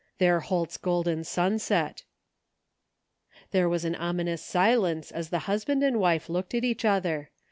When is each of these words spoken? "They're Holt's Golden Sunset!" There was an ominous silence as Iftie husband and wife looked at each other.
"They're 0.17 0.39
Holt's 0.39 0.77
Golden 0.77 1.23
Sunset!" 1.23 2.05
There 3.51 3.69
was 3.69 3.85
an 3.85 3.93
ominous 3.93 4.41
silence 4.43 5.11
as 5.11 5.29
Iftie 5.29 5.37
husband 5.41 5.83
and 5.83 5.99
wife 5.99 6.27
looked 6.27 6.55
at 6.55 6.63
each 6.63 6.83
other. 6.83 7.29